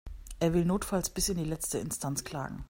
[0.39, 2.59] Er will notfalls bis in die letzte Instanz klagen.